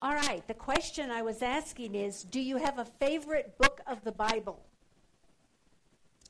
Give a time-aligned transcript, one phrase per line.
[0.00, 4.04] All right, the question I was asking is Do you have a favorite book of
[4.04, 4.60] the Bible?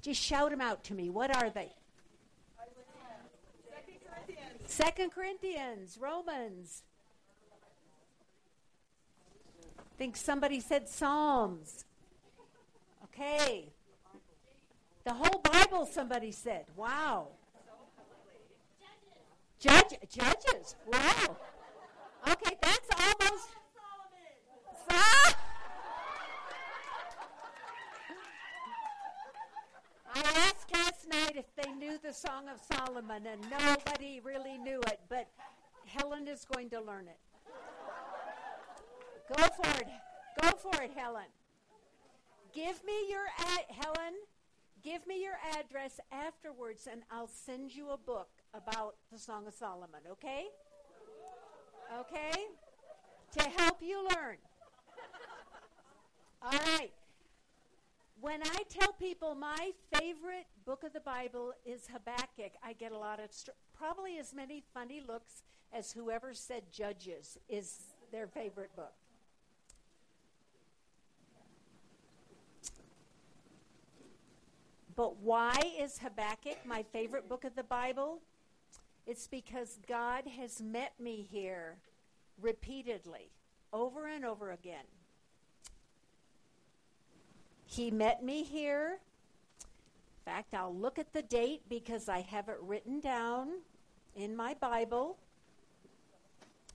[0.00, 1.10] Just shout them out to me.
[1.10, 1.72] What are they?
[4.64, 6.82] Second Corinthians, Romans.
[9.78, 11.84] I think somebody said Psalms.
[13.04, 13.70] Okay.
[15.04, 16.64] The whole Bible, somebody said.
[16.76, 17.28] Wow.
[19.58, 20.76] Judge, judges.
[20.86, 21.36] Wow.
[22.28, 23.48] Okay, that's almost.
[24.90, 25.34] I
[30.24, 35.00] asked last night if they knew the Song of Solomon, and nobody really knew it,
[35.08, 35.28] but
[35.86, 37.18] Helen is going to learn it.
[39.36, 39.86] Go for it.
[40.40, 41.26] Go for it, Helen.
[42.54, 44.14] Give me your ad- Helen.
[44.82, 49.54] Give me your address afterwards, and I'll send you a book about the Song of
[49.54, 50.00] Solomon.
[50.12, 50.46] Okay?
[52.00, 52.46] Okay?
[53.38, 54.36] To help you learn.
[56.40, 56.92] All right.
[58.20, 62.98] When I tell people my favorite book of the Bible is Habakkuk, I get a
[62.98, 67.78] lot of, str- probably as many funny looks as whoever said Judges is
[68.10, 68.92] their favorite book.
[74.96, 78.18] But why is Habakkuk my favorite book of the Bible?
[79.06, 81.76] It's because God has met me here
[82.42, 83.30] repeatedly,
[83.72, 84.84] over and over again.
[87.70, 88.98] He met me here.
[89.60, 93.48] In fact, I'll look at the date because I have it written down
[94.16, 95.18] in my Bible.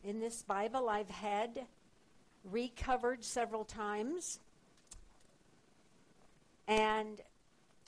[0.03, 1.66] In this Bible, I've had
[2.44, 4.39] recovered several times.
[6.67, 7.21] And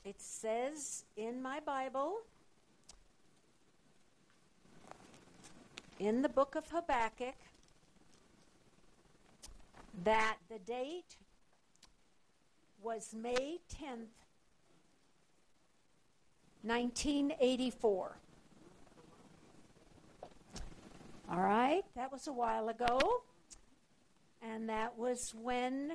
[0.04, 2.16] it says in my Bible,
[6.00, 7.36] in the book of Habakkuk,
[10.02, 11.16] that the date
[12.82, 14.08] was May 10th,
[16.62, 18.18] 1984.
[21.28, 22.98] All right, that was a while ago.
[24.42, 25.92] And that was when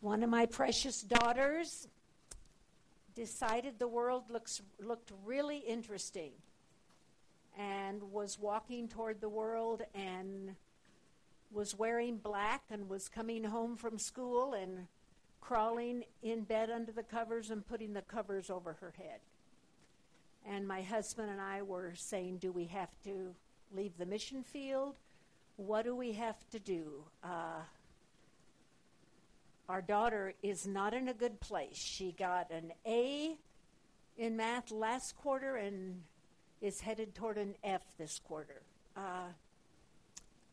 [0.00, 1.88] one of my precious daughters
[3.14, 6.32] decided the world looks, looked really interesting
[7.58, 10.54] and was walking toward the world and
[11.50, 14.86] was wearing black and was coming home from school and
[15.40, 19.20] crawling in bed under the covers and putting the covers over her head.
[20.48, 23.34] And my husband and I were saying, Do we have to
[23.74, 24.96] leave the mission field?
[25.56, 27.04] What do we have to do?
[27.24, 27.62] Uh,
[29.68, 31.76] our daughter is not in a good place.
[31.76, 33.36] She got an A
[34.16, 36.02] in math last quarter and
[36.60, 38.62] is headed toward an F this quarter.
[38.96, 39.28] Uh,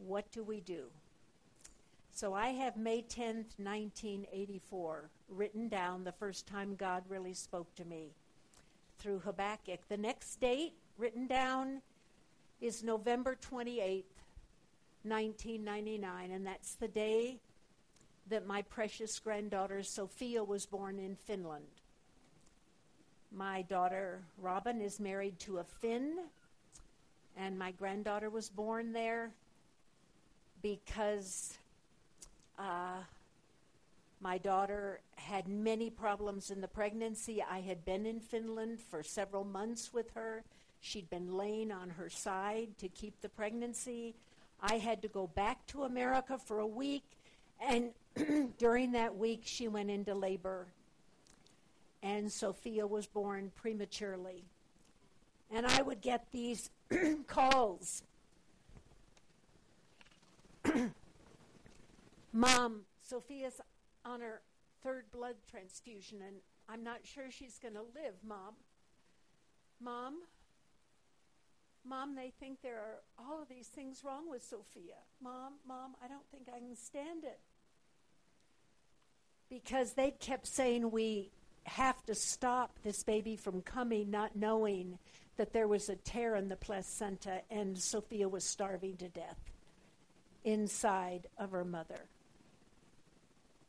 [0.08, 0.86] what do we do?
[2.12, 7.86] So I have May 10th, 1984, written down the first time God really spoke to
[7.86, 8.12] me
[9.00, 9.88] through Habakkuk.
[9.90, 11.82] The next date written down
[12.62, 14.04] is November 28th,
[15.04, 17.40] 1999, and that's the day
[18.30, 21.66] that my precious granddaughter Sophia was born in Finland.
[23.32, 26.20] My daughter Robin is married to a Finn,
[27.36, 29.32] and my granddaughter was born there
[30.64, 31.60] because
[32.58, 33.04] uh,
[34.22, 37.44] my daughter had many problems in the pregnancy.
[37.48, 40.44] I had been in Finland for several months with her.
[40.80, 44.16] She'd been laying on her side to keep the pregnancy.
[44.62, 47.04] I had to go back to America for a week,
[47.62, 47.92] and
[48.58, 50.68] during that week, she went into labor,
[52.02, 54.46] and Sophia was born prematurely.
[55.52, 56.70] And I would get these
[57.28, 58.04] calls
[62.34, 63.62] Mom, Sophia's
[64.06, 64.42] on her
[64.84, 66.38] third blood transfusion, and
[66.70, 68.56] I'm not sure she's going to live, Mom.
[69.80, 70.16] Mom,
[71.86, 74.96] Mom, they think there are all of these things wrong with Sophia.
[75.22, 77.40] Mom, Mom, I don't think I can stand it
[79.50, 81.32] because they kept saying we
[81.66, 84.98] have to stop this baby from coming, not knowing
[85.38, 89.53] that there was a tear in the placenta and Sophia was starving to death
[90.44, 92.08] inside of her mother.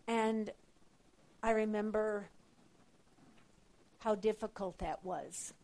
[0.07, 0.51] And
[1.43, 2.29] I remember
[4.01, 5.55] how difficult that was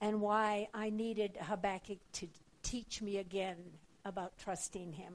[0.00, 2.28] and why I needed Habakkuk to
[2.62, 3.56] teach me again
[4.04, 5.14] about trusting him.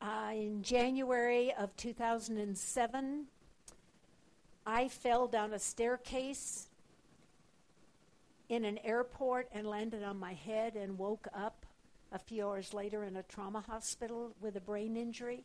[0.00, 3.26] Uh, in January of 2007,
[4.66, 6.68] I fell down a staircase
[8.48, 11.64] in an airport and landed on my head and woke up
[12.12, 15.44] a few hours later in a trauma hospital with a brain injury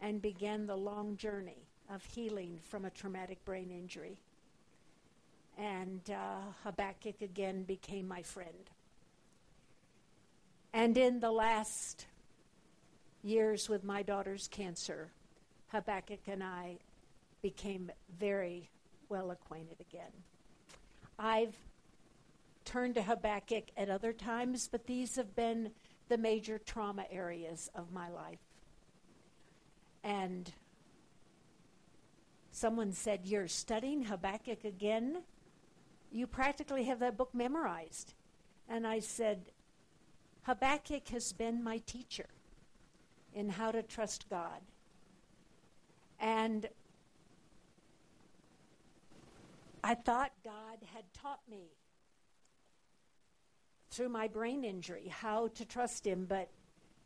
[0.00, 4.18] and began the long journey of healing from a traumatic brain injury.
[5.56, 8.70] And uh, Habakkuk again became my friend.
[10.72, 12.06] And in the last
[13.22, 15.10] years with my daughter's cancer,
[15.68, 16.78] Habakkuk and I
[17.42, 18.70] became very
[19.08, 20.12] well acquainted again.
[21.18, 21.56] I've
[22.64, 25.72] turned to Habakkuk at other times, but these have been
[26.08, 28.38] the major trauma areas of my life.
[30.04, 30.50] And
[32.50, 35.22] someone said, You're studying Habakkuk again?
[36.10, 38.14] You practically have that book memorized.
[38.68, 39.50] And I said,
[40.42, 42.26] Habakkuk has been my teacher
[43.34, 44.60] in how to trust God.
[46.20, 46.68] And
[49.82, 51.70] I thought God had taught me
[53.90, 56.50] through my brain injury how to trust Him, but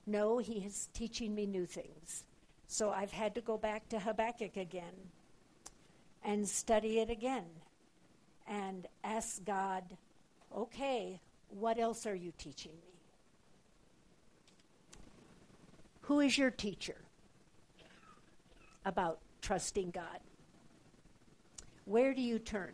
[0.06, 2.24] no, He is teaching me new things.
[2.66, 5.10] So I've had to go back to Habakkuk again
[6.24, 7.46] and study it again
[8.46, 9.84] and ask God,
[10.56, 12.92] okay, what else are you teaching me?
[16.02, 16.96] Who is your teacher
[18.84, 20.20] about trusting God?
[21.84, 22.73] Where do you turn?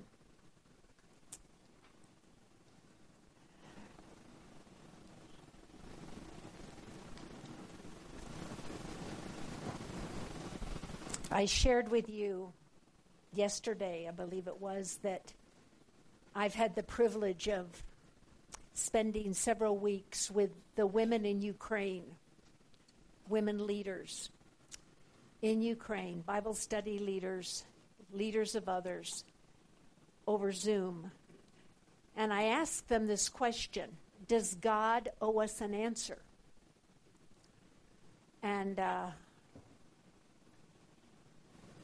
[11.31, 12.52] I shared with you
[13.34, 15.32] yesterday, I believe it was, that
[16.34, 17.66] I've had the privilege of
[18.75, 22.05] spending several weeks with the women in Ukraine,
[23.28, 24.31] women leaders
[25.43, 27.64] in Ukraine, Bible study leaders,
[28.12, 29.25] leaders of others,
[30.26, 31.10] over Zoom.
[32.16, 33.90] And I asked them this question
[34.26, 36.19] Does God owe us an answer?
[38.43, 39.06] And uh,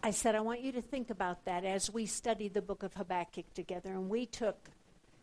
[0.02, 2.94] I said, I want you to think about that as we study the book of
[2.94, 3.92] Habakkuk together.
[3.92, 4.70] And we took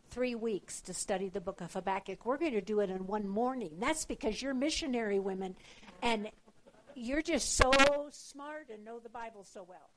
[0.10, 2.26] three weeks to study the book of Habakkuk.
[2.26, 3.72] We're going to do it in one morning.
[3.80, 5.56] That's because you're missionary women
[6.02, 6.30] and
[6.96, 7.72] you're just so
[8.12, 9.90] smart and know the Bible so well.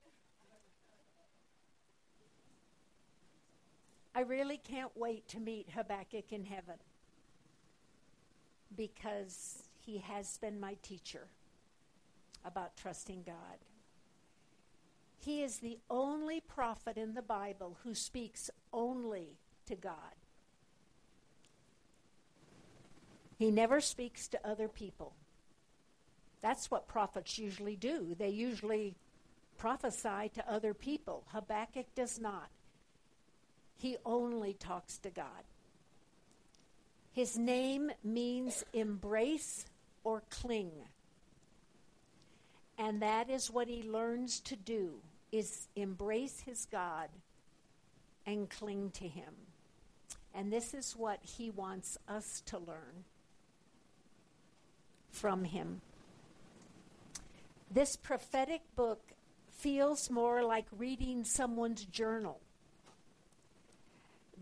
[4.15, 6.77] I really can't wait to meet Habakkuk in heaven
[8.77, 11.27] because he has been my teacher
[12.45, 13.59] about trusting God.
[15.19, 19.97] He is the only prophet in the Bible who speaks only to God.
[23.39, 25.15] He never speaks to other people.
[26.41, 28.15] That's what prophets usually do.
[28.17, 28.97] They usually
[29.57, 31.25] prophesy to other people.
[31.33, 32.49] Habakkuk does not.
[33.77, 35.45] He only talks to God.
[37.13, 39.67] His name means embrace
[40.03, 40.73] or cling.
[42.77, 44.95] And that is what he learns to do
[45.31, 47.09] is embrace his God
[48.27, 49.35] and cling to him.
[50.35, 53.05] And this is what he wants us to learn
[55.11, 55.81] from him.
[57.71, 59.13] This prophetic book
[59.51, 62.41] feels more like reading someone's journal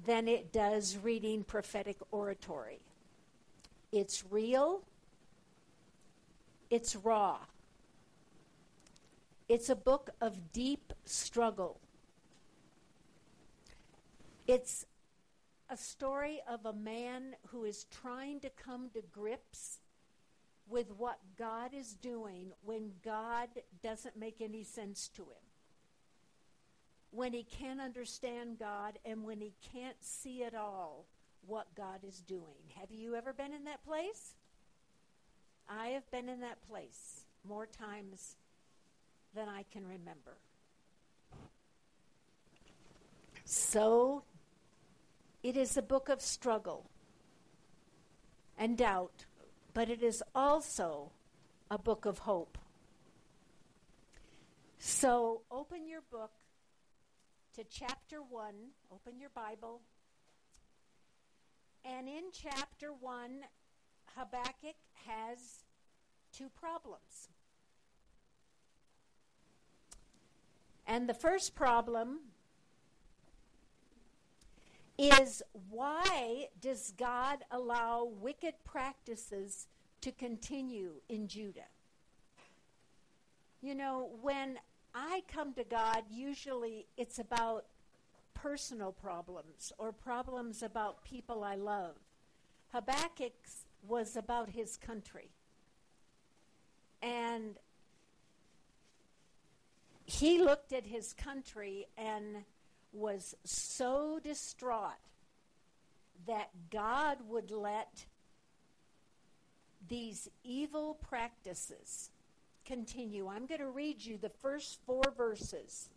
[0.04, 2.80] than it does reading prophetic oratory.
[3.92, 4.82] It's real,
[6.70, 7.38] it's raw,
[9.48, 11.78] it's a book of deep struggle.
[14.46, 14.86] It's
[15.68, 19.78] a story of a man who is trying to come to grips
[20.68, 23.48] with what God is doing when God
[23.82, 25.51] doesn't make any sense to him.
[27.12, 31.06] When he can't understand God and when he can't see at all
[31.46, 32.72] what God is doing.
[32.80, 34.34] Have you ever been in that place?
[35.68, 38.36] I have been in that place more times
[39.34, 40.38] than I can remember.
[43.44, 44.22] So,
[45.42, 46.88] it is a book of struggle
[48.56, 49.26] and doubt,
[49.74, 51.10] but it is also
[51.70, 52.58] a book of hope.
[54.78, 56.30] So, open your book
[57.54, 58.54] to chapter 1,
[58.90, 59.80] open your Bible,
[61.84, 63.40] and in chapter 1,
[64.16, 65.64] Habakkuk has
[66.32, 67.28] two problems.
[70.86, 72.20] And the first problem
[74.98, 79.66] is why does God allow wicked practices
[80.00, 81.68] to continue in Judah?
[83.60, 84.58] You know, when
[84.94, 87.64] I come to God, usually it's about
[88.34, 91.96] personal problems or problems about people I love.
[92.72, 93.32] Habakkuk
[93.86, 95.30] was about his country.
[97.02, 97.56] And
[100.04, 102.44] he looked at his country and
[102.92, 105.00] was so distraught
[106.26, 108.04] that God would let
[109.88, 112.10] these evil practices
[112.64, 113.28] continue.
[113.28, 115.90] I'm going to read you the first four verses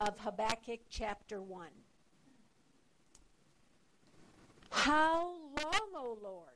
[0.00, 1.68] of Habakkuk chapter 1.
[4.70, 6.46] How long, O Lord,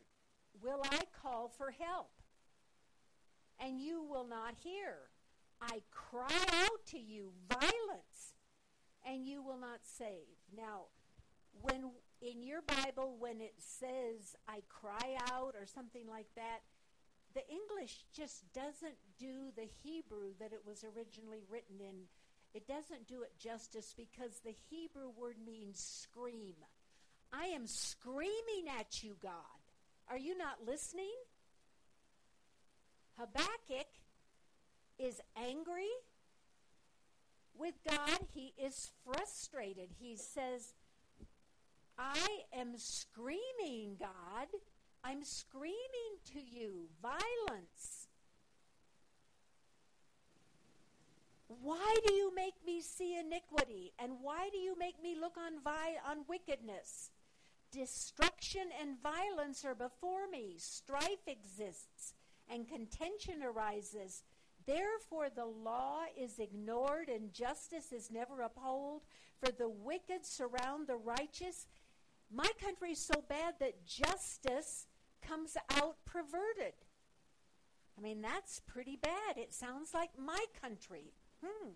[0.62, 2.10] will I call for help?
[3.60, 4.96] And you will not hear.
[5.60, 8.34] I cry out to you violence,
[9.06, 10.38] and you will not save.
[10.56, 10.86] Now,
[11.62, 16.60] when in your Bible, when it says I cry out or something like that,
[17.34, 22.06] the English just doesn't do the Hebrew that it was originally written in.
[22.54, 26.54] It doesn't do it justice because the Hebrew word means scream.
[27.32, 29.32] I am screaming at you, God.
[30.08, 31.10] Are you not listening?
[33.18, 33.88] Habakkuk
[34.98, 35.90] is angry
[37.58, 38.18] with God.
[38.32, 39.88] He is frustrated.
[39.98, 40.74] He says,
[41.98, 44.48] I am screaming, God.
[45.04, 45.76] I'm screaming
[46.32, 48.08] to you violence.
[51.46, 53.92] Why do you make me see iniquity?
[53.98, 57.10] And why do you make me look on, vi- on wickedness?
[57.70, 60.54] Destruction and violence are before me.
[60.58, 62.14] Strife exists,
[62.50, 64.22] and contention arises.
[64.66, 69.02] Therefore, the law is ignored, and justice is never upheld.
[69.38, 71.66] For the wicked surround the righteous.
[72.32, 74.86] My country is so bad that justice
[75.26, 76.74] comes out perverted.
[77.96, 79.36] I mean, that's pretty bad.
[79.36, 81.12] It sounds like my country.
[81.44, 81.70] Hmm.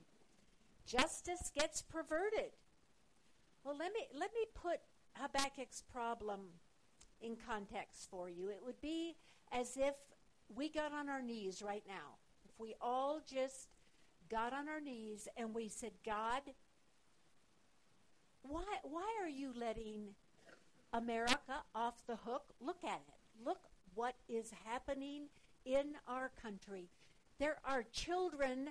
[0.87, 2.53] Justice gets perverted.
[3.65, 4.81] Well, let me let me put
[5.21, 6.41] Habakkuk's problem
[7.21, 8.49] in context for you.
[8.49, 9.17] It would be
[9.53, 9.95] as if
[10.55, 12.17] we got on our knees right now.
[12.49, 13.69] If we all just
[14.31, 16.43] got on our knees and we said, God,
[18.43, 20.15] why why are you letting
[20.93, 22.45] America off the hook?
[22.61, 23.18] Look at it.
[23.45, 23.61] Look
[23.95, 25.29] what is happening
[25.65, 26.89] in our country.
[27.39, 28.71] There are children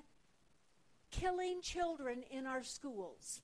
[1.12, 3.42] killing children in our schools.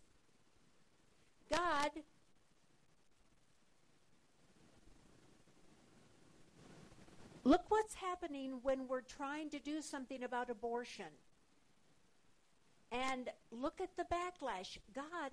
[1.50, 1.92] God
[7.46, 11.12] Look what's happening when we're trying to do something about abortion.
[12.89, 14.77] And look at the backlash.
[14.96, 15.32] God,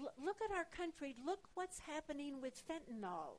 [0.00, 1.14] l- look at our country.
[1.24, 3.38] Look what's happening with fentanyl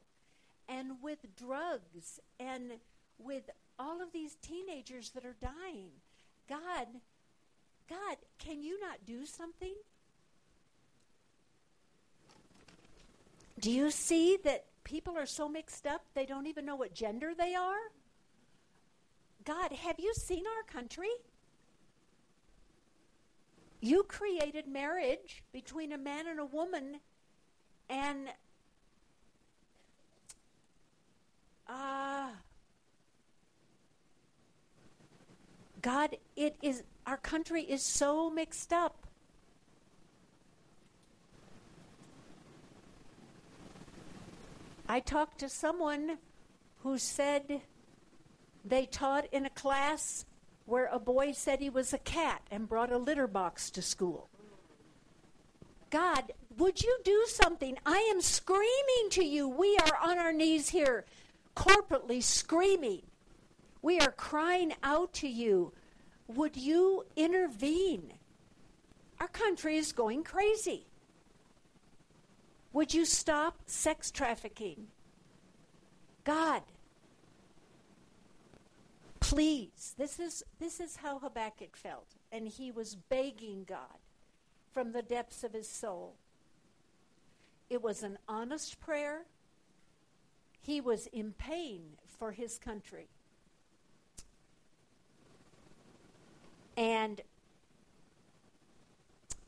[0.70, 2.74] and with drugs and
[3.18, 5.90] with all of these teenagers that are dying.
[6.48, 6.88] God,
[7.90, 9.74] God, can you not do something?
[13.60, 17.34] Do you see that people are so mixed up they don't even know what gender
[17.38, 17.92] they are?
[19.44, 21.10] God, have you seen our country?
[23.82, 27.00] You created marriage between a man and a woman,
[27.90, 28.28] and
[31.70, 32.32] ah,
[35.82, 39.08] God, it is our country is so mixed up.
[44.88, 46.18] I talked to someone
[46.84, 47.62] who said
[48.66, 50.26] they taught in a class
[50.66, 54.30] where a boy said he was a cat and brought a litter box to school.
[55.90, 57.78] God, would you do something?
[57.86, 59.48] I am screaming to you.
[59.48, 61.06] We are on our knees here,
[61.60, 63.02] corporately screaming.
[63.82, 65.74] We are crying out to you.
[66.28, 68.14] Would you intervene?
[69.20, 70.88] Our country is going crazy.
[72.72, 74.88] Would you stop sex trafficking?
[76.24, 76.62] God,
[79.20, 79.96] please.
[79.98, 82.16] This is, this is how Habakkuk felt.
[82.32, 84.00] And he was begging God
[84.72, 86.16] from the depths of his soul.
[87.70, 89.26] It was an honest prayer.
[90.62, 93.08] He was in pain for his country.
[96.78, 97.22] And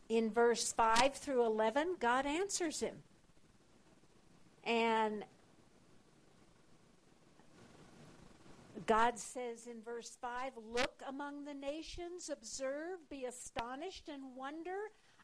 [0.10, 2.98] in verse 5 through 11, God answers him.
[4.66, 5.24] And
[8.86, 14.78] God says in verse 5 Look among the nations, observe, be astonished, and wonder.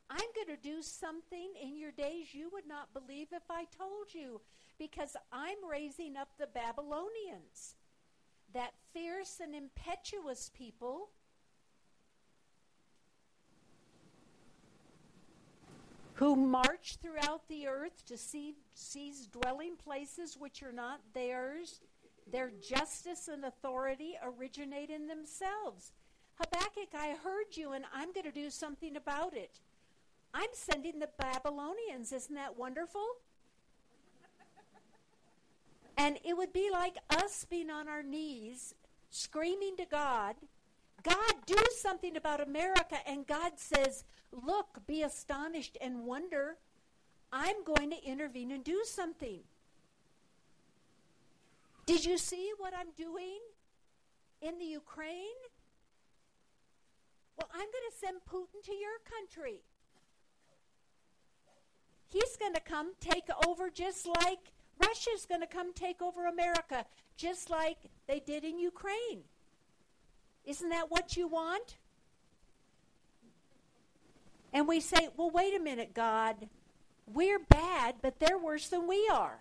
[0.09, 4.13] I'm going to do something in your days you would not believe if I told
[4.13, 4.39] you,
[4.77, 7.75] because I'm raising up the Babylonians,
[8.53, 11.09] that fierce and impetuous people
[16.13, 21.79] who march throughout the earth to see, seize dwelling places which are not theirs.
[22.31, 25.91] Their justice and authority originate in themselves.
[26.35, 29.59] Habakkuk, I heard you, and I'm going to do something about it.
[30.33, 32.11] I'm sending the Babylonians.
[32.11, 33.05] Isn't that wonderful?
[35.97, 38.75] And it would be like us being on our knees,
[39.09, 40.35] screaming to God,
[41.03, 42.97] God, do something about America.
[43.07, 46.57] And God says, Look, be astonished and wonder.
[47.31, 49.39] I'm going to intervene and do something.
[51.85, 53.39] Did you see what I'm doing
[54.41, 55.39] in the Ukraine?
[57.37, 59.61] Well, I'm going to send Putin to your country.
[62.07, 66.85] He's going to come take over just like Russia's going to come take over America,
[67.15, 69.23] just like they did in Ukraine.
[70.45, 71.77] Isn't that what you want?
[74.53, 76.47] And we say, well, wait a minute, God.
[77.05, 79.39] We're bad, but they're worse than we are.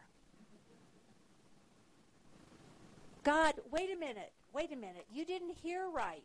[3.22, 4.32] God, wait a minute.
[4.52, 5.06] Wait a minute.
[5.12, 6.24] You didn't hear right.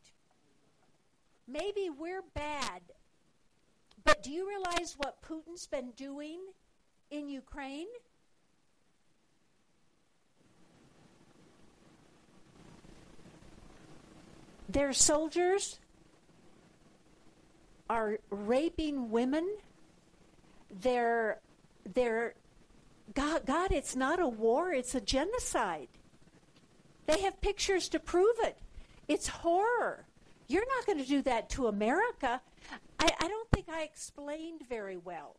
[1.47, 2.81] Maybe we're bad,
[4.03, 6.39] but do you realize what Putin's been doing
[7.09, 7.87] in Ukraine?
[14.71, 15.79] Their soldiers
[17.89, 19.57] are raping women.
[20.69, 21.39] They're,
[21.93, 22.35] they're,
[23.13, 25.89] God, God, it's not a war, it's a genocide.
[27.05, 28.59] They have pictures to prove it.
[29.09, 30.05] It's horror.
[30.47, 32.39] You're not going to do that to America.
[32.97, 35.35] I, I don't think I explained very well.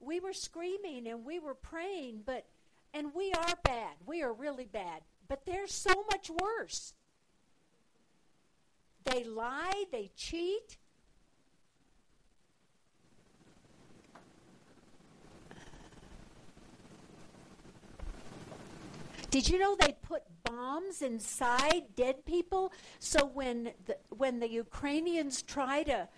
[0.00, 2.44] We were screaming and we were praying, but,
[2.92, 3.94] and we are bad.
[4.04, 5.00] We are really bad.
[5.26, 6.92] But they're so much worse.
[9.10, 10.76] They lie, they cheat,
[19.30, 25.42] Did you know they put bombs inside dead people so when the, when the Ukrainians
[25.42, 26.08] try to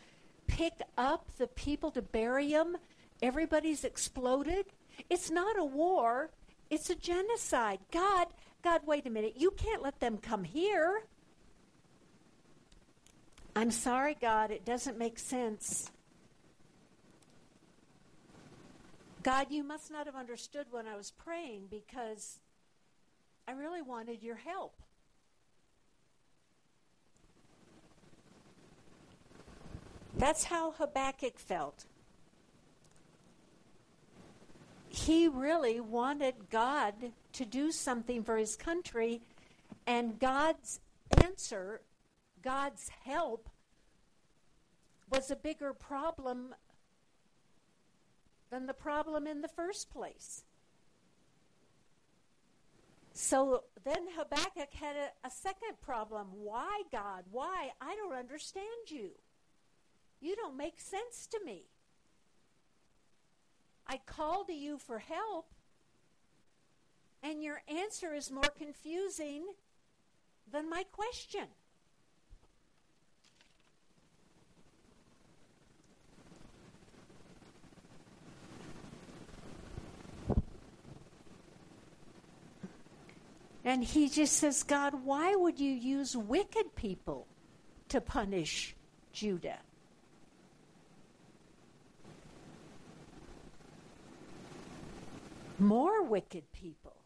[0.46, 2.76] pick up the people to bury them,
[3.20, 4.66] everybody's exploded?
[5.08, 6.30] It's not a war,
[6.70, 7.80] it's a genocide.
[7.90, 8.28] God,
[8.62, 9.34] God, wait a minute.
[9.36, 11.02] You can't let them come here.
[13.60, 15.90] I'm sorry, God, it doesn't make sense.
[19.22, 22.38] God, you must not have understood when I was praying because
[23.46, 24.80] I really wanted your help.
[30.16, 31.84] That's how Habakkuk felt.
[34.88, 36.94] He really wanted God
[37.34, 39.20] to do something for his country,
[39.86, 40.80] and God's
[41.22, 41.82] answer,
[42.42, 43.49] God's help,
[45.10, 46.54] was a bigger problem
[48.50, 50.44] than the problem in the first place.
[53.12, 56.28] So then Habakkuk had a, a, second problem.
[56.32, 57.24] Why, God?
[57.30, 57.70] Why?
[57.80, 59.10] I don't understand you.
[60.20, 61.64] You don't make sense to me.
[63.86, 65.52] I call to you for help,
[67.22, 69.44] and your answer is more confusing
[70.50, 71.48] than my question.
[83.70, 87.28] And he just says, God, why would you use wicked people
[87.88, 88.74] to punish
[89.12, 89.60] Judah?
[95.60, 96.96] More wicked people.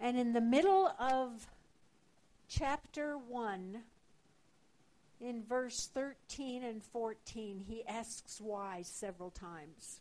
[0.00, 1.46] And in the middle of
[2.48, 3.82] chapter 1,
[5.20, 10.00] in verse 13 and 14, he asks why several times.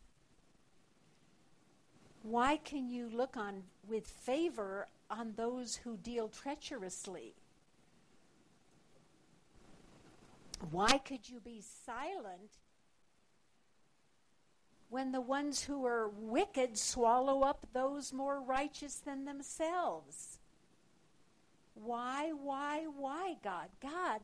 [2.28, 7.36] Why can you look on with favor on those who deal treacherously?
[10.72, 12.58] Why could you be silent
[14.90, 20.40] when the ones who are wicked swallow up those more righteous than themselves?
[21.76, 23.68] Why, why, why, God?
[23.80, 24.22] God,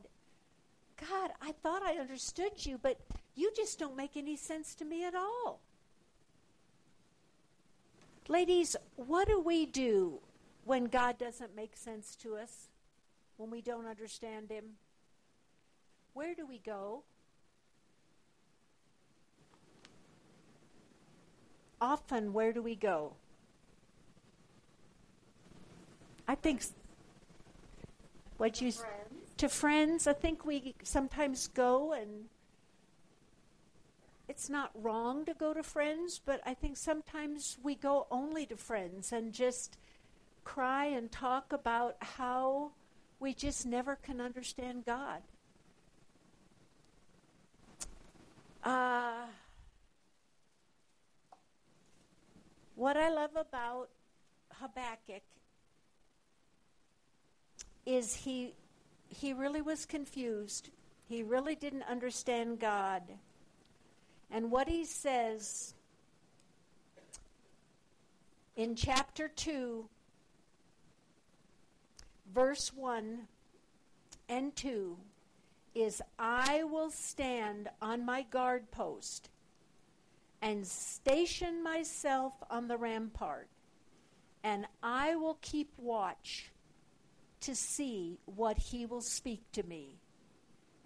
[1.08, 2.98] God, I thought I understood you, but
[3.36, 5.60] you just don't make any sense to me at all.
[8.28, 10.20] Ladies, what do we do
[10.64, 12.68] when God doesn't make sense to us?
[13.36, 14.64] When we don't understand Him?
[16.14, 17.02] Where do we go?
[21.80, 23.14] Often, where do we go?
[26.28, 26.62] I think
[28.36, 29.34] what you friends.
[29.38, 30.06] to friends.
[30.06, 32.26] I think we sometimes go and
[34.32, 38.56] it's not wrong to go to friends, but I think sometimes we go only to
[38.56, 39.76] friends and just
[40.42, 42.70] cry and talk about how
[43.20, 45.20] we just never can understand God.
[48.64, 49.26] Uh,
[52.74, 53.90] what I love about
[54.54, 55.24] Habakkuk
[57.84, 58.54] is he
[59.10, 60.70] he really was confused.
[61.06, 63.02] He really didn't understand God.
[64.32, 65.74] And what he says
[68.56, 69.84] in chapter 2
[72.34, 73.28] verse 1
[74.28, 74.96] and 2
[75.74, 79.28] is I will stand on my guard post
[80.40, 83.48] and station myself on the rampart,
[84.42, 86.50] and I will keep watch
[87.40, 90.01] to see what he will speak to me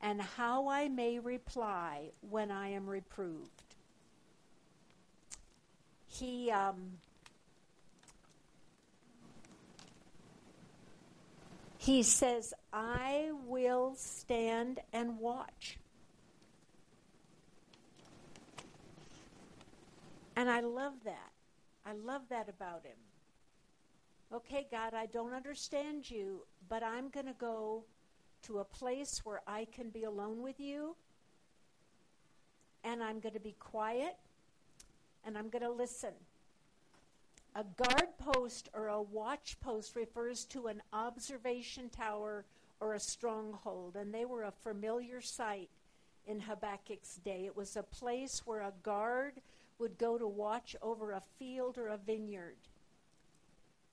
[0.06, 3.64] and how I may reply when I am reproved.
[6.06, 6.98] He, um,
[11.76, 15.76] he says, I will stand and watch.
[20.36, 21.32] And I love that.
[21.84, 22.98] I love that about him.
[24.32, 27.82] Okay, God, I don't understand you, but I'm going to go
[28.46, 30.96] to a place where I can be alone with you,
[32.84, 34.16] and I'm going to be quiet,
[35.24, 36.12] and I'm going to listen.
[37.54, 42.44] A guard post or a watch post refers to an observation tower
[42.80, 45.70] or a stronghold, and they were a familiar sight
[46.26, 47.46] in Habakkuk's day.
[47.46, 49.34] It was a place where a guard
[49.78, 52.56] would go to watch over a field or a vineyard.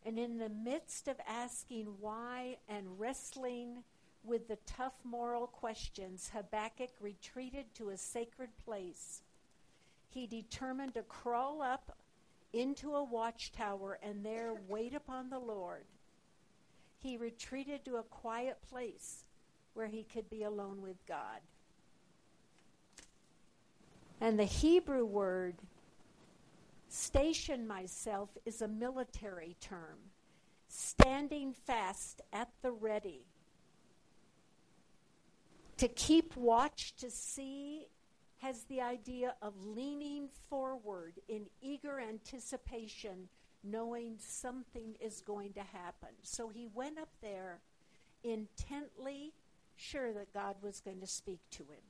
[0.06, 3.84] And in the midst of asking why and wrestling
[4.24, 9.22] with the tough moral questions, Habakkuk retreated to a sacred place.
[10.10, 11.98] He determined to crawl up
[12.54, 15.86] into a watchtower and there wait upon the Lord.
[17.00, 19.26] He retreated to a quiet place
[19.74, 21.42] where he could be alone with God.
[24.22, 25.56] And the Hebrew word
[26.94, 29.98] Station myself is a military term,
[30.68, 33.26] standing fast at the ready.
[35.78, 37.88] To keep watch to see
[38.40, 43.30] has the idea of leaning forward in eager anticipation,
[43.64, 46.10] knowing something is going to happen.
[46.22, 47.60] So he went up there
[48.24, 49.34] intently
[49.76, 51.82] sure that God was going to speak to him.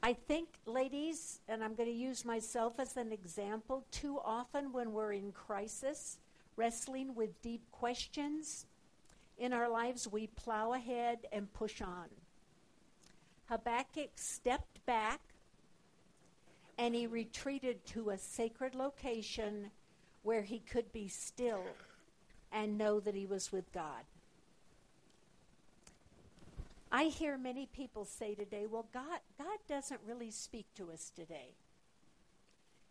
[0.00, 4.92] I think, ladies, and I'm going to use myself as an example, too often when
[4.92, 6.18] we're in crisis,
[6.56, 8.66] wrestling with deep questions
[9.38, 12.08] in our lives, we plow ahead and push on.
[13.46, 15.20] Habakkuk stepped back
[16.76, 19.70] and he retreated to a sacred location
[20.22, 21.64] where he could be still
[22.52, 24.04] and know that he was with God.
[26.90, 31.54] I hear many people say today, well, God, God doesn't really speak to us today.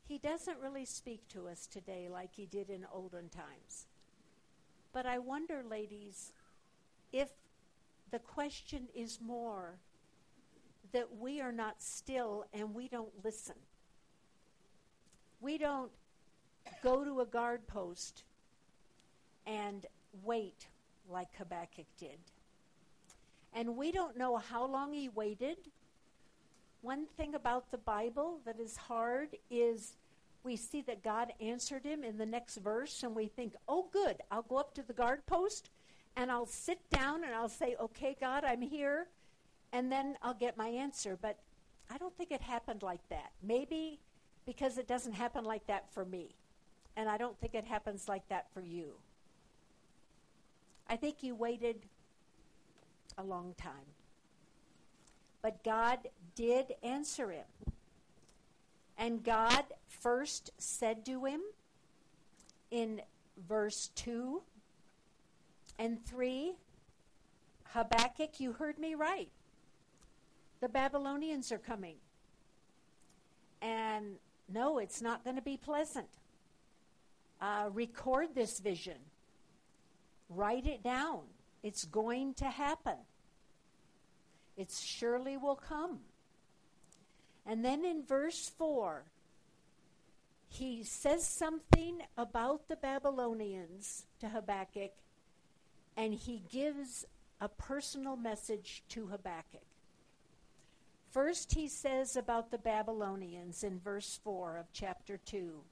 [0.07, 3.87] He doesn't really speak to us today like he did in olden times.
[4.93, 6.31] But I wonder, ladies,
[7.11, 7.29] if
[8.11, 9.75] the question is more
[10.91, 13.55] that we are not still and we don't listen.
[15.41, 15.91] We don't
[16.81, 18.23] go to a guard post
[19.45, 19.85] and
[20.23, 20.67] wait
[21.09, 22.17] like Habakkuk did.
[23.53, 25.57] And we don't know how long he waited.
[26.81, 29.95] One thing about the Bible that is hard is
[30.43, 34.17] we see that God answered him in the next verse, and we think, oh, good,
[34.31, 35.69] I'll go up to the guard post
[36.17, 39.07] and I'll sit down and I'll say, okay, God, I'm here,
[39.71, 41.15] and then I'll get my answer.
[41.21, 41.37] But
[41.91, 43.31] I don't think it happened like that.
[43.43, 43.99] Maybe
[44.45, 46.35] because it doesn't happen like that for me.
[46.97, 48.93] And I don't think it happens like that for you.
[50.89, 51.85] I think you waited
[53.17, 53.93] a long time.
[55.43, 55.99] But God
[56.33, 57.45] did answer him.
[58.97, 61.41] And God first said to him
[62.71, 63.01] in
[63.47, 64.41] verse 2
[65.79, 66.55] and 3
[67.73, 69.29] Habakkuk, you heard me right.
[70.61, 71.97] The Babylonians are coming.
[73.61, 74.15] And
[74.49, 76.07] no, it's not going to be pleasant.
[77.39, 78.97] Uh, record this vision,
[80.29, 81.21] write it down.
[81.61, 82.97] It's going to happen.
[84.55, 85.99] It surely will come.
[87.45, 89.03] And then in verse 4,
[90.49, 94.91] he says something about the Babylonians to Habakkuk,
[95.97, 97.05] and he gives
[97.41, 99.65] a personal message to Habakkuk.
[101.09, 105.63] First, he says about the Babylonians in verse 4 of chapter 2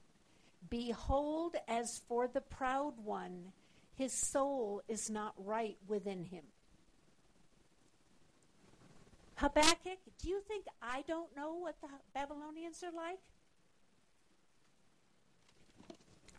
[0.68, 3.52] Behold, as for the proud one,
[3.94, 6.42] his soul is not right within him.
[9.36, 13.20] Habakkuk, do you think I don't know what the Babylonians are like?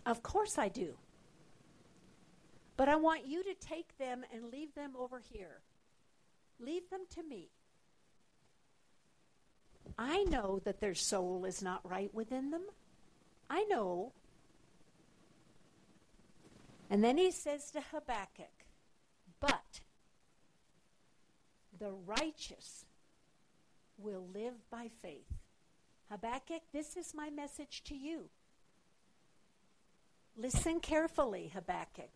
[0.05, 0.95] Of course I do.
[2.77, 5.61] But I want you to take them and leave them over here.
[6.59, 7.49] Leave them to me.
[9.97, 12.63] I know that their soul is not right within them.
[13.49, 14.13] I know.
[16.89, 18.65] And then he says to Habakkuk,
[19.39, 19.81] But
[21.79, 22.85] the righteous
[23.97, 25.33] will live by faith.
[26.11, 28.29] Habakkuk, this is my message to you.
[30.37, 32.11] Listen carefully, Habakkuk.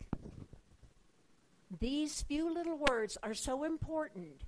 [1.79, 4.41] These few little words are so important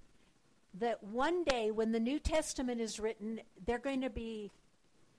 [0.80, 4.52] that one day when the New Testament is written, they're going to be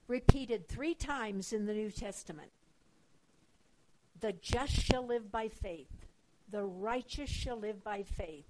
[0.07, 2.51] repeated three times in the New Testament.
[4.21, 6.07] The just shall live by faith,
[6.51, 8.47] the righteous shall live by faith,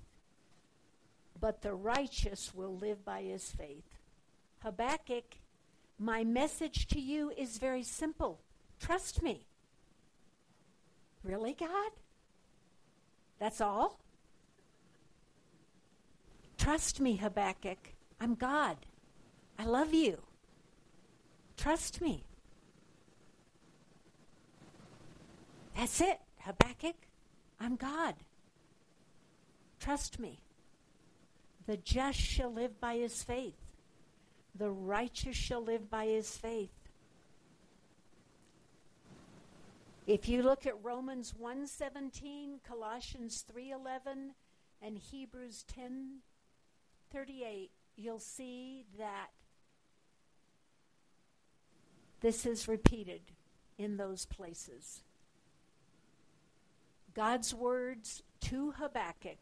[1.40, 3.98] but the righteous will live by his faith.
[4.62, 5.36] Habakkuk,
[5.98, 8.40] my message to you is very simple.
[8.80, 9.46] Trust me.
[11.22, 11.90] Really, God?
[13.44, 14.00] That's all?
[16.56, 17.92] Trust me, Habakkuk.
[18.18, 18.78] I'm God.
[19.58, 20.22] I love you.
[21.58, 22.24] Trust me.
[25.76, 26.96] That's it, Habakkuk.
[27.60, 28.14] I'm God.
[29.78, 30.40] Trust me.
[31.66, 33.60] The just shall live by his faith.
[34.54, 36.70] The righteous shall live by his faith.
[40.06, 44.34] If you look at Romans 1:17, Colossians 3:11,
[44.82, 49.30] and Hebrews 10:38, you'll see that
[52.20, 53.32] this is repeated
[53.78, 55.02] in those places.
[57.14, 59.38] God's words to Habakkuk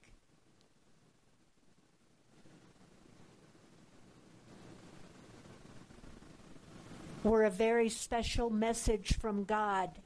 [7.24, 10.01] were a very special message from God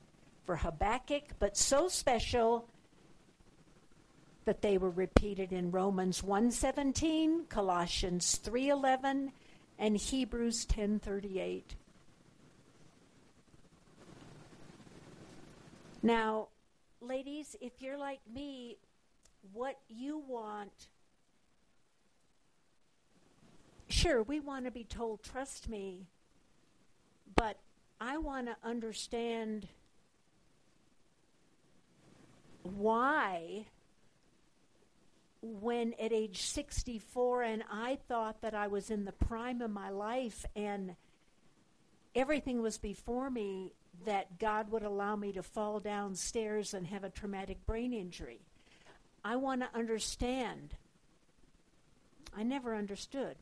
[0.47, 2.69] for Habakkuk, but so special
[4.47, 9.33] that they were repeated in Romans 1:17, Colossians 3:11,
[9.77, 11.75] and Hebrews 10:38.
[16.03, 16.49] Now,
[17.01, 18.79] ladies, if you're like me,
[19.53, 20.89] what you want
[23.89, 26.09] Sure, we want to be told trust me,
[27.37, 27.57] but
[28.01, 29.69] I want to understand
[32.67, 33.67] why
[35.43, 39.91] when at age 64 and I thought that I was in the prime of my
[39.91, 40.97] life and
[42.15, 43.75] everything was before me
[44.05, 48.41] that God would allow me to fall downstairs and have a traumatic brain injury.
[49.25, 50.75] I want to understand.
[52.37, 53.37] I never understood.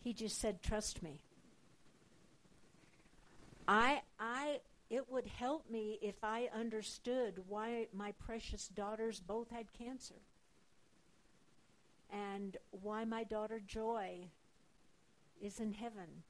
[0.00, 1.20] He just said trust me.
[3.68, 4.60] I I
[4.92, 10.20] it would help me if I understood why my precious daughters both had cancer
[12.12, 14.28] and why my daughter Joy
[15.40, 16.24] is in heaven.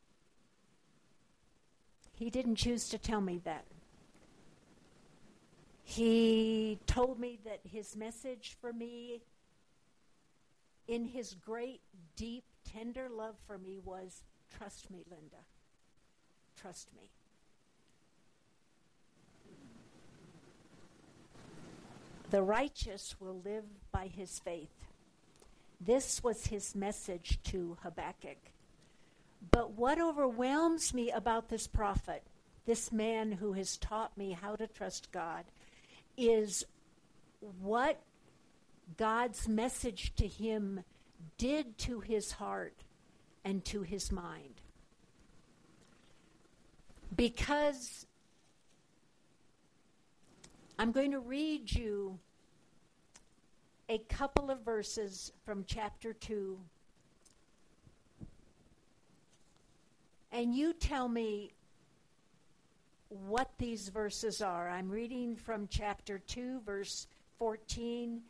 [2.12, 3.64] He didn't choose to tell me that.
[5.82, 9.22] He told me that his message for me,
[10.86, 11.80] in his great,
[12.14, 14.22] deep, tender love for me, was
[14.56, 15.44] trust me, Linda.
[16.56, 17.10] Trust me.
[22.32, 24.86] The righteous will live by his faith.
[25.78, 28.38] This was his message to Habakkuk.
[29.50, 32.22] But what overwhelms me about this prophet,
[32.64, 35.44] this man who has taught me how to trust God,
[36.16, 36.64] is
[37.60, 38.00] what
[38.96, 40.84] God's message to him
[41.36, 42.82] did to his heart
[43.44, 44.62] and to his mind.
[47.14, 48.06] Because
[50.82, 52.18] I'm going to read you
[53.88, 56.58] a couple of verses from chapter 2.
[60.32, 61.52] And you tell me
[63.10, 64.68] what these verses are.
[64.68, 67.06] I'm reading from chapter 2, verse
[67.38, 68.20] 14.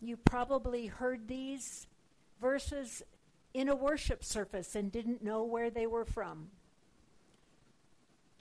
[0.00, 1.88] You probably heard these
[2.40, 3.02] verses
[3.52, 6.48] in a worship service and didn't know where they were from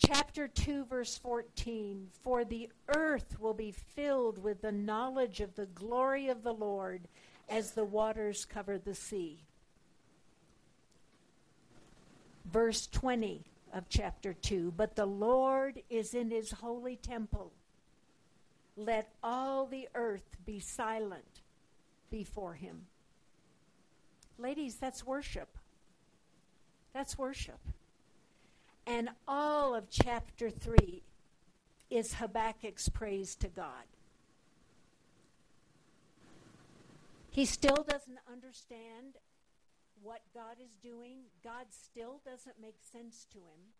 [0.05, 5.67] chapter 2, verse 14 For the earth will be filled with the knowledge of the
[5.67, 7.07] glory of the Lord
[7.49, 9.43] as the waters cover the sea.
[12.45, 17.51] verse 20 of chapter 2 But the Lord is in his holy temple.
[18.75, 21.41] Let all the earth be silent
[22.09, 22.85] before him.
[24.37, 25.57] Ladies, that's worship.
[26.93, 27.59] That's worship.
[28.85, 31.03] And all of chapter 3
[31.89, 33.85] is Habakkuk's praise to God.
[37.29, 39.15] He still doesn't understand
[40.01, 41.19] what God is doing.
[41.43, 43.71] God still doesn't make sense to him.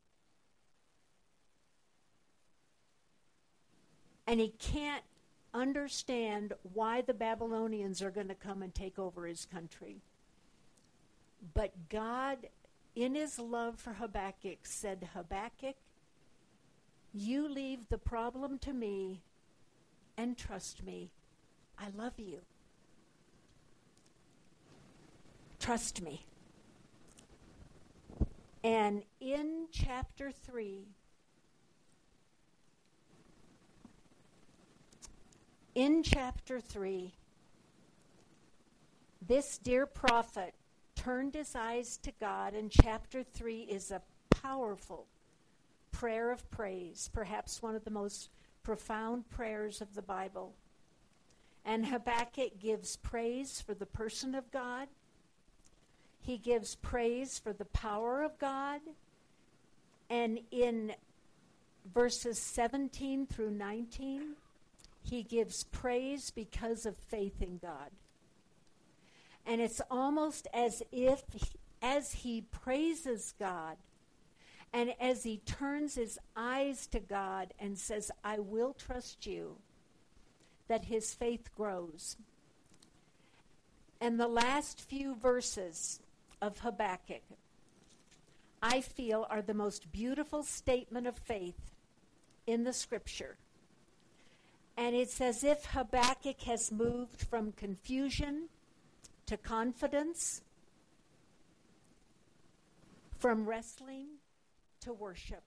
[4.26, 5.04] And he can't
[5.54, 9.98] understand why the Babylonians are going to come and take over his country.
[11.54, 12.38] But God,
[12.96, 15.76] in his love for Habakkuk, said, Habakkuk,
[17.14, 19.22] you leave the problem to me
[20.18, 21.12] and trust me.
[21.78, 22.42] I love you.
[25.60, 26.26] Trust me.
[28.64, 30.88] And in chapter 3,
[35.76, 37.14] in chapter 3,
[39.26, 40.54] this dear prophet
[41.04, 45.06] turned his eyes to God, and chapter 3 is a powerful
[45.92, 48.30] prayer of praise, perhaps one of the most
[48.64, 50.54] profound prayers of the Bible.
[51.66, 54.88] And Habakkuk gives praise for the person of God.
[56.22, 58.80] He gives praise for the power of God.
[60.10, 60.94] And in
[61.94, 64.36] verses 17 through 19,
[65.02, 67.92] he gives praise because of faith in God.
[69.46, 71.24] And it's almost as if,
[71.82, 73.78] as he praises God,
[74.72, 79.58] and as he turns his eyes to God and says, I will trust you,
[80.68, 82.18] that his faith grows.
[84.02, 86.00] And the last few verses
[86.42, 87.22] of Habakkuk,
[88.62, 91.72] I feel, are the most beautiful statement of faith
[92.48, 93.38] in the scripture.
[94.76, 98.50] And it's as if Habakkuk has moved from confusion
[99.26, 100.42] to confidence,
[103.18, 104.08] from wrestling
[104.82, 105.44] to worship.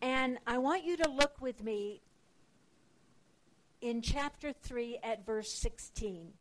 [0.00, 2.02] And I want you to look with me
[3.80, 6.32] in chapter 3 at verse 16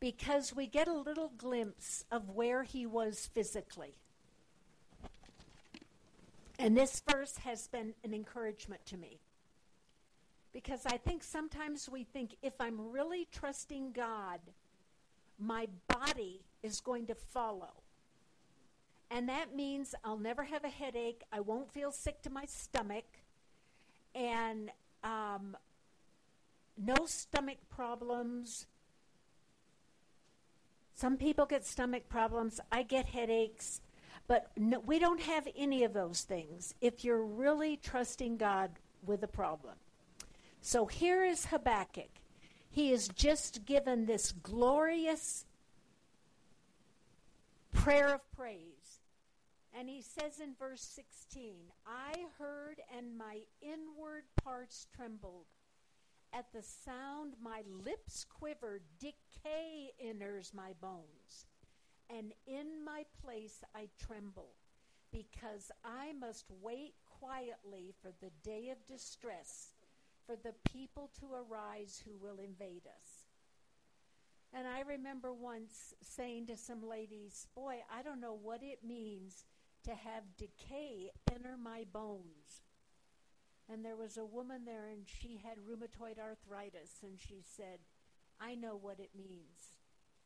[0.00, 3.94] because we get a little glimpse of where he was physically.
[6.58, 9.18] And this verse has been an encouragement to me.
[10.56, 14.40] Because I think sometimes we think if I'm really trusting God,
[15.38, 17.82] my body is going to follow.
[19.10, 21.24] And that means I'll never have a headache.
[21.30, 23.04] I won't feel sick to my stomach.
[24.14, 24.70] And
[25.04, 25.58] um,
[26.82, 28.64] no stomach problems.
[30.94, 32.60] Some people get stomach problems.
[32.72, 33.82] I get headaches.
[34.26, 38.70] But no, we don't have any of those things if you're really trusting God
[39.04, 39.74] with a problem.
[40.66, 42.10] So here is Habakkuk.
[42.68, 45.44] He is just given this glorious
[47.72, 48.98] prayer of praise.
[49.78, 51.54] And he says in verse 16,
[51.86, 55.46] I heard and my inward parts trembled.
[56.32, 61.46] At the sound, my lips quivered, decay enters my bones.
[62.10, 64.50] And in my place I tremble,
[65.12, 69.68] because I must wait quietly for the day of distress,
[70.26, 73.26] for the people to arise who will invade us.
[74.52, 79.44] And I remember once saying to some ladies, Boy, I don't know what it means
[79.84, 82.62] to have decay enter my bones.
[83.68, 87.80] And there was a woman there, and she had rheumatoid arthritis, and she said,
[88.40, 89.76] I know what it means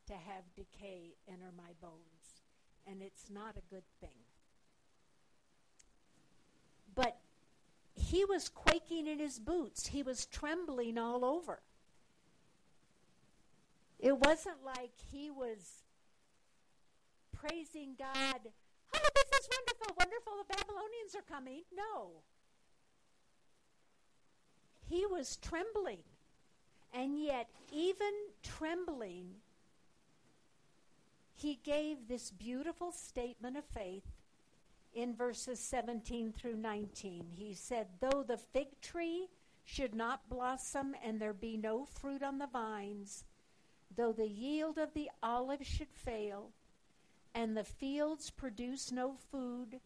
[0.07, 2.43] to have decay enter my bones,
[2.85, 4.19] and it's not a good thing.
[6.93, 7.17] But
[7.95, 11.61] he was quaking in his boots, he was trembling all over.
[13.99, 15.83] It wasn't like he was
[17.31, 18.39] praising God.
[18.93, 20.33] Oh, this is wonderful, wonderful.
[20.39, 21.61] The Babylonians are coming.
[21.75, 22.09] No.
[24.89, 25.99] He was trembling.
[26.93, 28.11] And yet, even
[28.43, 29.35] trembling,
[31.35, 34.03] he gave this beautiful statement of faith
[34.93, 37.25] in verses 17 through 19.
[37.35, 39.29] He said, Though the fig tree
[39.63, 43.23] should not blossom and there be no fruit on the vines,
[43.95, 46.51] though the yield of the olive should fail,
[47.33, 49.79] and the fields produce no food,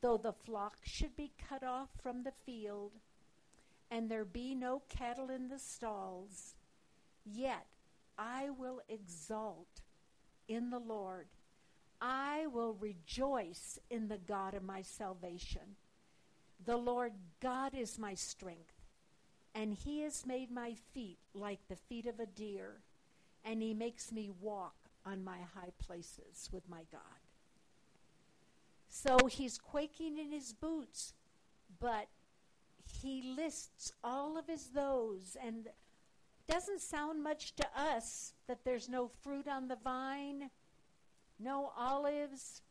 [0.00, 2.92] though the flock should be cut off from the field,
[3.90, 6.54] and there be no cattle in the stalls,
[7.24, 7.66] yet
[8.18, 9.82] I will exalt
[10.48, 11.28] in the Lord.
[12.00, 15.76] I will rejoice in the God of my salvation.
[16.64, 18.74] The Lord God is my strength,
[19.54, 22.82] and he has made my feet like the feet of a deer,
[23.44, 27.00] and he makes me walk on my high places with my God.
[28.88, 31.14] So he's quaking in his boots,
[31.78, 32.08] but
[32.84, 35.68] he lists all of his those and
[36.48, 40.50] doesn't sound much to us that there's no fruit on the vine,
[41.42, 42.62] no olives.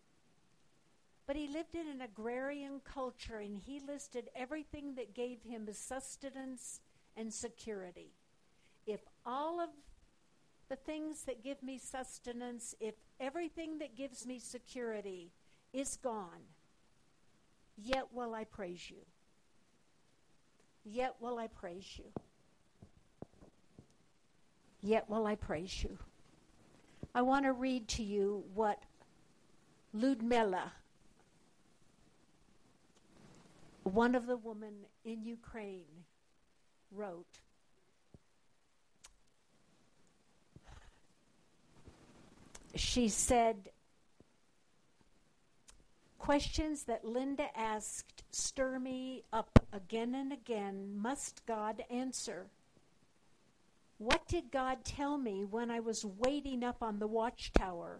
[1.27, 6.79] But he lived in an agrarian culture and he listed everything that gave him sustenance
[7.15, 8.11] and security.
[8.87, 9.69] If all of
[10.69, 15.31] the things that give me sustenance, if everything that gives me security
[15.73, 16.47] is gone,
[17.77, 19.05] yet will I praise you.
[20.83, 22.05] Yet will I praise you.
[24.81, 25.97] Yet will I praise you.
[27.13, 28.83] I want to read to you what
[29.93, 30.73] Ludmila,
[33.83, 36.05] one of the women in Ukraine,
[36.91, 37.39] wrote.
[42.75, 43.69] She said,
[46.19, 50.95] Questions that Linda asked stir me up again and again.
[50.95, 52.47] Must God answer?
[53.99, 57.99] What did God tell me when I was waiting up on the watchtower?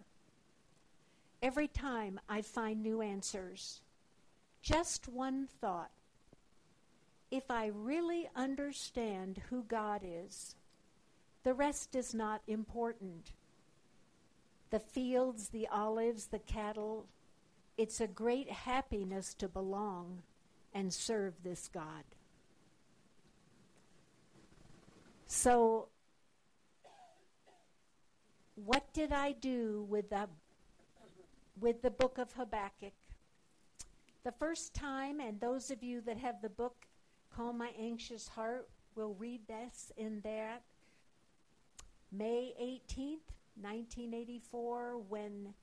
[1.42, 3.82] Every time I find new answers.
[4.62, 5.90] Just one thought.
[7.30, 10.56] If I really understand who God is,
[11.44, 13.32] the rest is not important.
[14.70, 17.08] The fields, the olives, the cattle,
[17.76, 20.22] it's a great happiness to belong
[20.72, 22.04] and serve this God.
[25.32, 25.86] So,
[28.56, 30.28] what did I do with the
[31.60, 32.92] with the book of Habakkuk?
[34.24, 36.84] The first time, and those of you that have the book,
[37.32, 40.62] Calm My Anxious Heart, will read this in that
[42.10, 45.54] May 18th, 1984, when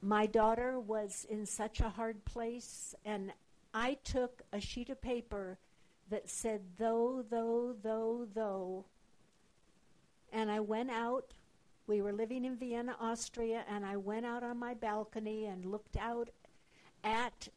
[0.00, 3.32] my daughter was in such a hard place, and
[3.74, 5.58] I took a sheet of paper
[6.12, 8.84] that said, though, though, though, though.
[10.30, 11.32] And I went out.
[11.86, 15.96] We were living in Vienna, Austria, and I went out on my balcony and looked
[15.96, 16.28] out
[17.02, 17.48] at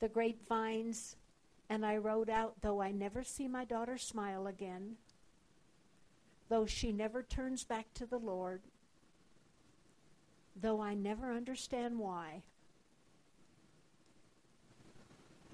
[0.00, 1.16] the grapevines,
[1.70, 4.96] and I wrote out, though I never see my daughter smile again,
[6.50, 8.60] though she never turns back to the Lord,
[10.54, 12.42] though I never understand why.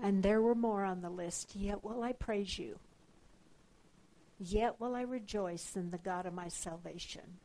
[0.03, 1.57] And there were more on the list.
[1.57, 2.79] Yet will I praise you.
[4.39, 7.39] Yet will I rejoice in the God of my salvation.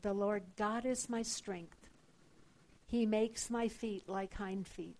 [0.00, 1.88] The Lord God is my strength.
[2.86, 4.96] He makes my feet like hind feet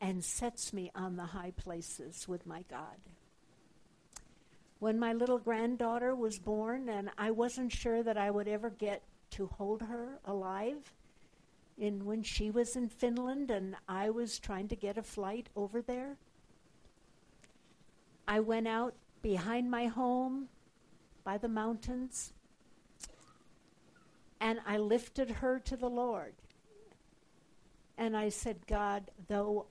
[0.00, 2.98] and sets me on the high places with my God.
[4.80, 9.02] When my little granddaughter was born, and I wasn't sure that I would ever get
[9.30, 10.92] to hold her alive.
[11.82, 15.82] In when she was in Finland and I was trying to get a flight over
[15.82, 16.16] there,
[18.28, 20.46] I went out behind my home
[21.24, 22.34] by the mountains
[24.40, 26.34] and I lifted her to the Lord.
[27.98, 29.66] And I said, God, though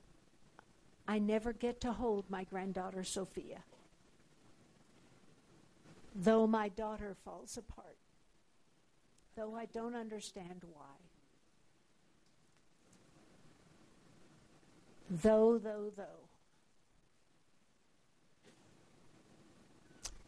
[1.07, 3.63] I never get to hold my granddaughter Sophia,
[6.13, 7.95] though my daughter falls apart,
[9.37, 11.10] though I don't understand why.
[15.11, 16.03] Though, though, though.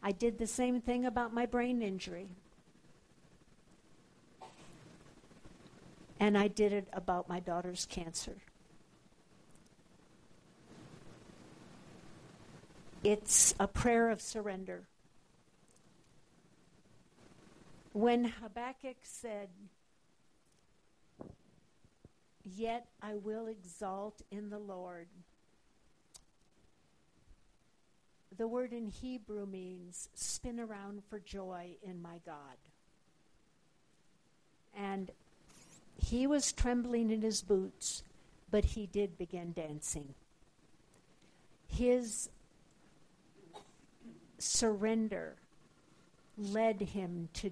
[0.02, 2.28] I did the same thing about my brain injury.
[6.20, 8.36] And I did it about my daughter's cancer.
[13.02, 14.82] It's a prayer of surrender
[17.94, 19.48] when Habakkuk said,
[22.44, 25.08] Yet I will exalt in the Lord.
[28.36, 32.56] The word in Hebrew means spin around for joy in my God.
[34.76, 35.10] And
[35.96, 38.02] he was trembling in his boots,
[38.50, 40.14] but he did begin dancing.
[41.68, 42.28] His
[44.38, 45.36] surrender
[46.36, 47.50] led him to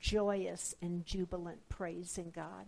[0.00, 2.66] joyous and jubilant praise in God.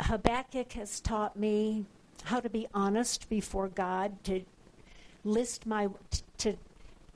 [0.00, 1.86] Habakkuk has taught me
[2.24, 4.42] how to be honest before God, to
[5.24, 5.88] list my
[6.38, 6.56] to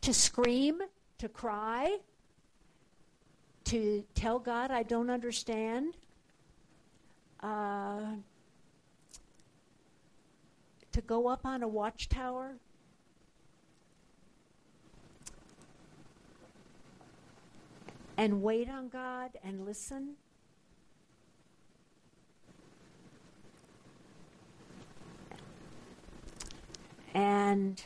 [0.00, 0.80] to scream,
[1.18, 1.98] to cry,
[3.64, 5.94] to tell God I don't understand.
[7.40, 8.16] Uh,
[10.92, 12.56] to go up on a watchtower
[18.16, 20.16] and wait on God and listen.
[27.12, 27.82] And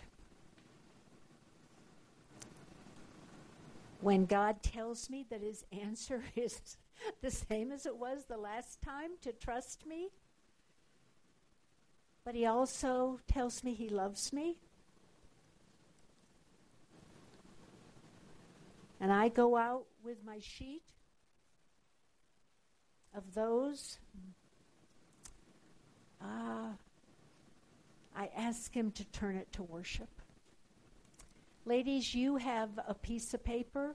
[4.01, 6.77] when God tells me that his answer is
[7.23, 10.09] the same as it was the last time to trust me,
[12.25, 14.59] but he also tells me he loves me.
[19.01, 20.83] And I go out with my sheet
[23.15, 23.99] of those.
[26.21, 26.73] Uh,
[28.17, 30.09] I ask him to turn it to worship.
[31.67, 33.95] Ladies, you have a piece of paper.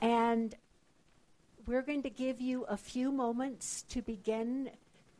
[0.00, 0.54] And
[1.66, 4.70] we're going to give you a few moments to begin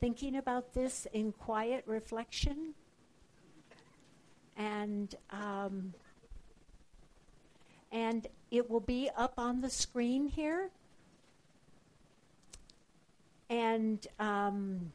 [0.00, 2.74] thinking about this in quiet reflection.
[4.56, 5.94] And um,
[7.92, 10.70] and it will be up on the screen here.
[13.50, 14.92] And um,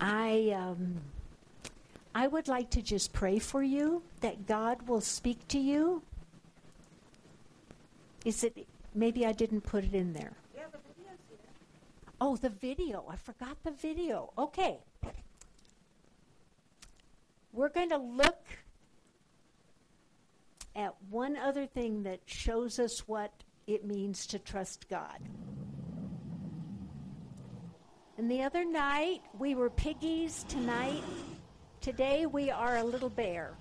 [0.00, 0.96] I um,
[2.14, 6.02] I would like to just pray for you that God will speak to you.
[8.24, 10.32] Is it maybe I didn't put it in there?
[10.56, 11.38] Yeah, the video's here.
[12.20, 13.04] Oh, the video.
[13.08, 14.32] I forgot the video.
[14.36, 14.78] Okay.
[17.52, 18.44] We're going to look
[20.76, 23.32] at one other thing that shows us what
[23.66, 25.18] it means to trust God.
[28.18, 30.44] And the other night, we were piggies.
[30.48, 31.02] Tonight,
[31.80, 33.56] today, we are a little bear.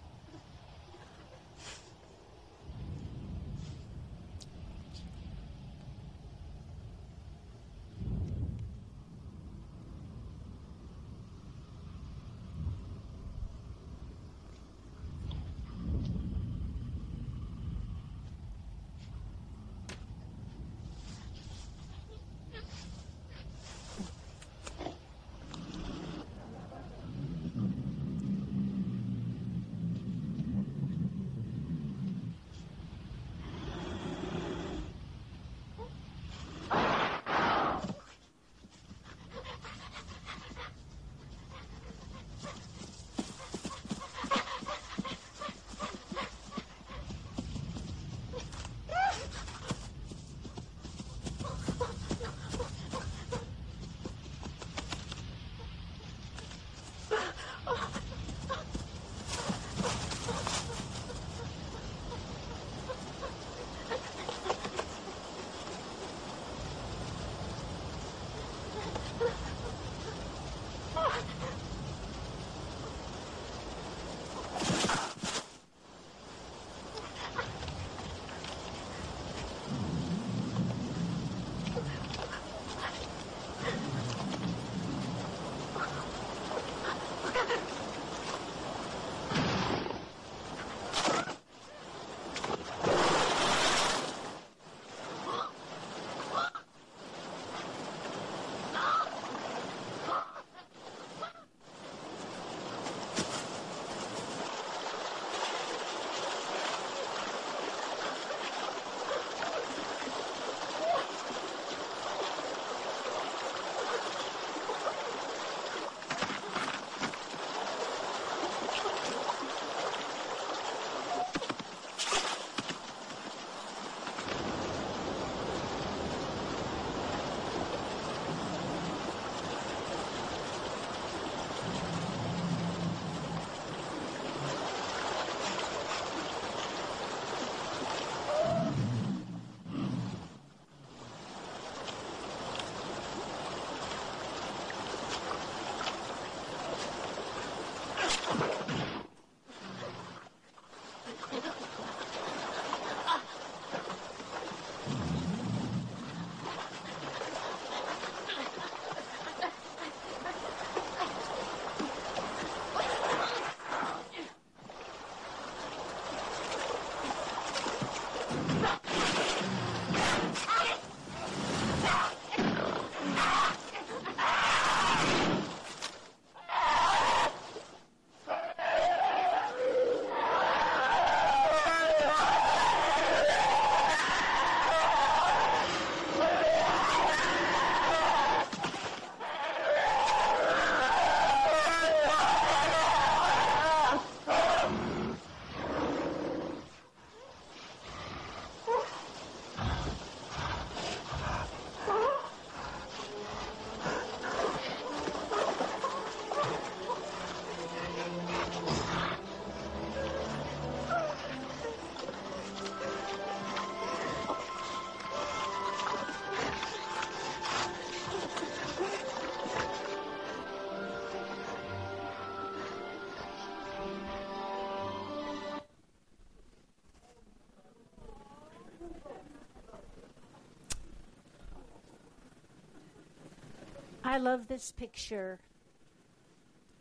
[234.15, 235.41] I love this picture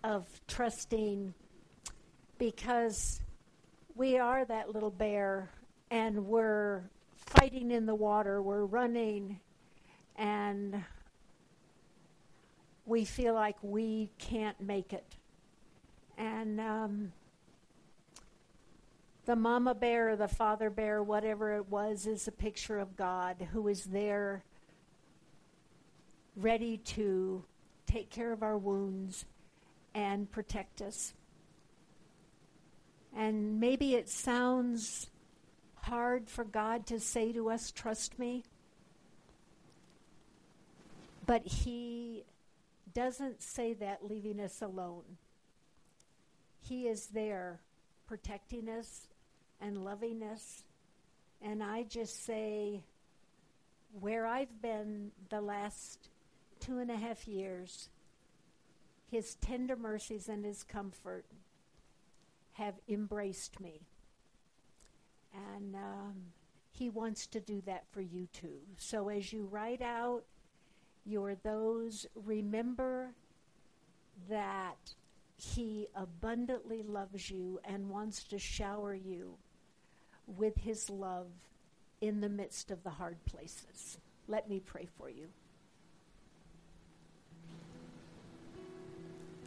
[0.04, 1.34] of trusting
[2.38, 3.20] because
[3.96, 5.50] we are that little bear
[5.90, 6.84] and we're
[7.16, 9.40] fighting in the water, we're running,
[10.14, 10.84] and
[12.86, 15.16] we feel like we can't make it.
[16.16, 17.12] And um,
[19.24, 23.66] the mama bear the father bear, whatever it was, is a picture of God who
[23.66, 24.44] is there
[26.36, 27.44] ready to
[27.86, 29.24] take care of our wounds
[29.94, 31.14] and protect us.
[33.16, 35.08] And maybe it sounds
[35.76, 38.42] hard for God to say to us, trust me.
[41.26, 42.24] But He
[42.92, 45.18] doesn't say that leaving us alone.
[46.60, 47.60] He is there
[48.06, 49.06] protecting us
[49.60, 50.64] and loving us.
[51.42, 52.82] And I just say,
[54.00, 56.08] where I've been the last
[56.64, 57.88] two and a half years,
[59.10, 61.26] His tender mercies and His comfort
[62.52, 63.82] have embraced me.
[65.34, 66.14] And um,
[66.70, 68.60] He wants to do that for you too.
[68.78, 70.24] So as you write out
[71.04, 73.10] your those, remember
[74.28, 74.94] that
[75.36, 79.34] He abundantly loves you and wants to shower you
[80.26, 81.28] with His love
[82.00, 83.98] in the midst of the hard places.
[84.28, 85.28] Let me pray for you.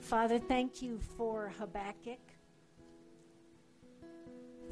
[0.08, 2.22] Father, thank you for Habakkuk.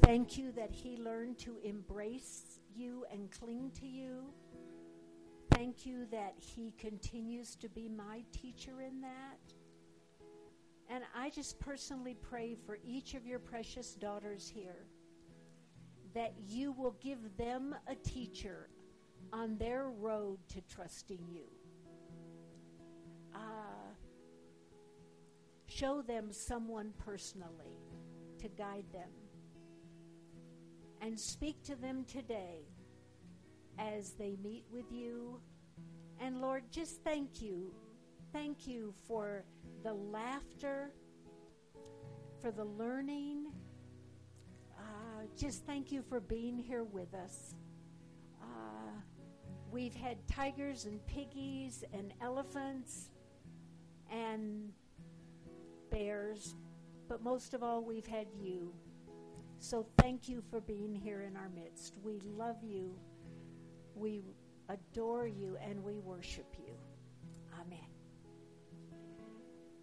[0.02, 4.32] Thank you that he learned to embrace you and cling to you.
[5.50, 9.52] Thank you that he continues to be my teacher in that.
[10.88, 14.86] And I just personally pray for each of your precious daughters here
[16.14, 18.70] that you will give them a teacher
[19.34, 21.44] on their road to trusting you.
[23.34, 23.65] Uh,
[25.76, 27.76] show them someone personally
[28.38, 29.10] to guide them.
[31.02, 32.62] And speak to them today
[33.78, 35.38] as they meet with you.
[36.18, 37.74] And Lord, just thank you.
[38.32, 39.44] Thank you for
[39.82, 40.92] the laughter,
[42.40, 43.52] for the learning.
[44.78, 47.54] Uh, just thank you for being here with us.
[48.42, 48.92] Uh,
[49.70, 53.10] we've had tigers and piggies and elephants
[54.10, 54.72] and
[55.90, 56.56] bears,
[57.08, 58.74] but most of all, we've had you.
[59.58, 61.96] So thank you for being here in our midst.
[62.02, 62.98] We love you,
[63.94, 64.22] we
[64.68, 66.74] adore you, and we worship you.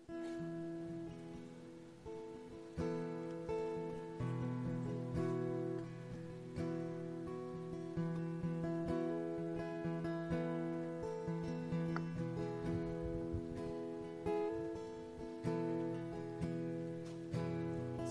[0.10, 0.83] Amen.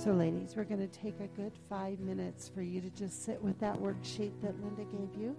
[0.03, 3.40] So, ladies, we're going to take a good five minutes for you to just sit
[3.40, 5.36] with that worksheet that Linda gave you.